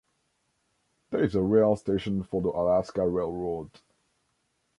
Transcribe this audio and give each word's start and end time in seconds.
There 1.11 1.23
is 1.23 1.35
a 1.35 1.43
rail 1.43 1.75
station 1.75 2.23
for 2.23 2.41
the 2.41 2.49
Alaska 2.49 3.07
Railroad. 3.07 3.69